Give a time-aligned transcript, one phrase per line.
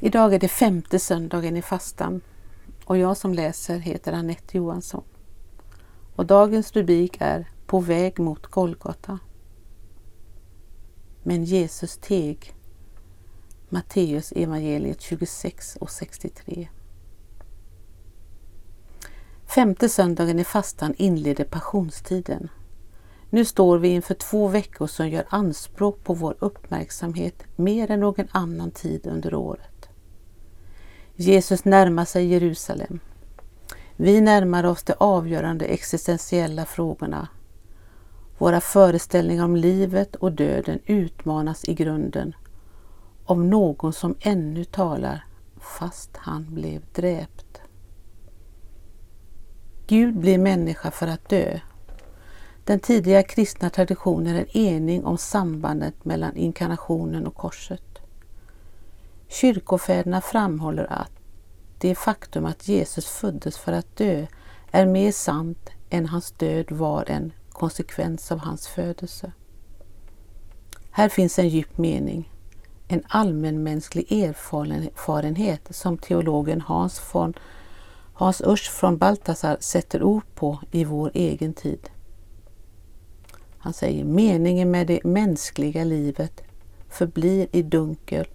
[0.00, 2.20] Idag är det femte söndagen i fastan
[2.84, 5.04] och jag som läser heter Annette Johansson.
[6.16, 9.18] Och dagens rubrik är På väg mot Golgata.
[11.22, 12.54] Men Jesus teg.
[13.68, 16.68] Matteus evangeliet 26 och 63.
[19.46, 22.48] Femte söndagen i fastan inleder passionstiden.
[23.30, 28.28] Nu står vi inför två veckor som gör anspråk på vår uppmärksamhet mer än någon
[28.30, 29.77] annan tid under året.
[31.20, 33.00] Jesus närmar sig Jerusalem.
[33.96, 37.28] Vi närmar oss de avgörande existentiella frågorna.
[38.38, 42.34] Våra föreställningar om livet och döden utmanas i grunden
[43.24, 45.24] av någon som ännu talar
[45.60, 47.60] fast han blev dräpt.
[49.86, 51.60] Gud blir människa för att dö.
[52.64, 57.87] Den tidiga kristna traditionen är enig om sambandet mellan inkarnationen och korset.
[59.40, 61.12] Kyrkofäderna framhåller att
[61.78, 64.26] det faktum att Jesus föddes för att dö
[64.70, 69.32] är mer sant än hans död var en konsekvens av hans födelse.
[70.90, 72.32] Här finns en djup mening,
[72.88, 77.34] en allmänmänsklig erfarenhet som teologen Hans, von,
[78.14, 81.90] Hans Urs från Baltasar sätter ord på i vår egen tid.
[83.58, 86.42] Han säger meningen med det mänskliga livet
[86.88, 88.26] förblir i dunkel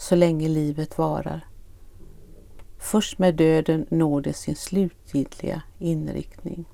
[0.00, 1.46] så länge livet varar.
[2.78, 6.64] Först med döden når det sin slutgiltiga inriktning.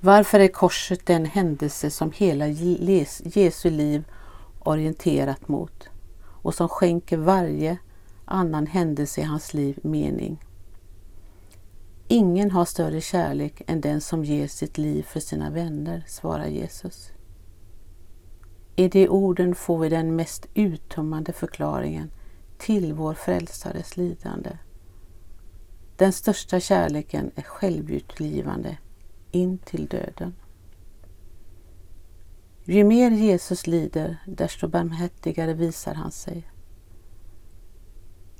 [0.00, 2.46] Varför är korset den händelse som hela
[3.24, 4.04] Jesu liv
[4.58, 5.88] orienterat mot
[6.42, 7.78] och som skänker varje
[8.24, 10.44] annan händelse i hans liv mening?
[12.08, 17.13] Ingen har större kärlek än den som ger sitt liv för sina vänner, svarar Jesus.
[18.76, 22.10] I de orden får vi den mest uttömmande förklaringen
[22.58, 24.58] till vår frälsares lidande.
[25.96, 28.78] Den största kärleken är självutgivande
[29.30, 30.34] in till döden.
[32.64, 36.50] Ju mer Jesus lider, desto barmhärtigare visar han sig.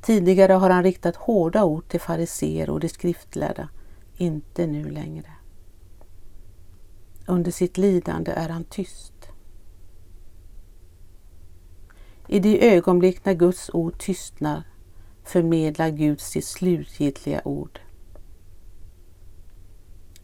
[0.02, 3.68] Tidigare har han riktat hårda ord till fariseer och de skriftlärda,
[4.16, 5.32] inte nu längre.
[7.26, 9.13] Under sitt lidande är han tyst.
[12.28, 14.62] I det ögonblick när Guds ord tystnar
[15.24, 17.80] förmedlar Gud sitt slutgiltiga ord.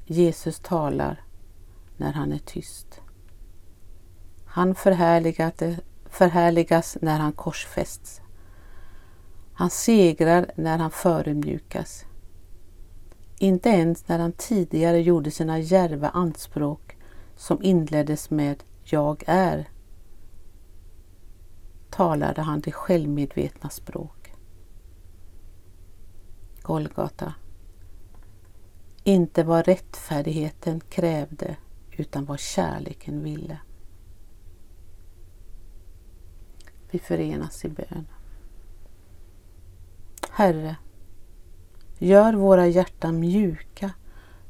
[0.07, 1.25] Jesus talar
[1.97, 3.01] när han är tyst.
[4.45, 4.75] Han
[6.11, 8.21] förhärligas när han korsfästs.
[9.53, 12.05] Han segrar när han förödmjukas.
[13.39, 16.97] Inte ens när han tidigare gjorde sina djärva anspråk
[17.37, 19.69] som inleddes med Jag är
[22.01, 24.33] talade han det självmedvetna språk.
[26.63, 27.35] Golgata.
[29.05, 31.57] Inte vad rättfärdigheten krävde
[31.91, 33.59] utan vad kärleken ville.
[36.91, 38.07] Vi förenas i bön.
[40.31, 40.77] Herre,
[41.99, 43.91] gör våra hjärtan mjuka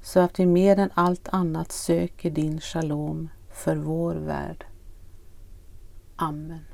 [0.03, 4.67] så att vi mer än allt annat söker din shalom för vår värld.
[6.17, 6.65] Amen.